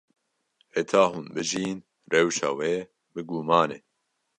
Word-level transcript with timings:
Heta 0.73 1.01
hûn 1.11 1.27
bijîn, 1.33 1.79
rewşa 2.11 2.49
we 2.57 2.73
bi 3.13 3.21
guman 3.29 3.69
e. 3.77 3.79